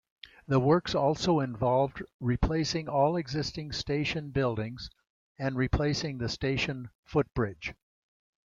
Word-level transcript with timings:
The 0.47 0.59
works 0.59 0.95
also 0.95 1.41
involved 1.41 2.01
replacing 2.19 2.89
all 2.89 3.15
existing 3.15 3.71
station 3.71 4.31
buildings, 4.31 4.89
and 5.37 5.55
replacing 5.55 6.17
the 6.17 6.27
station 6.27 6.89
footbridge. 7.05 7.75